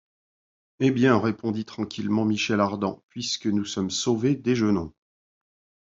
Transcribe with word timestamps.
Eh 0.79 0.89
bien, 0.89 1.19
répondit 1.19 1.63
tranquillement 1.63 2.25
Michel 2.25 2.59
Ardan, 2.59 3.03
puisque 3.09 3.45
nous 3.45 3.65
sommes 3.65 3.91
sauvés, 3.91 4.35
déjeunons. 4.35 4.95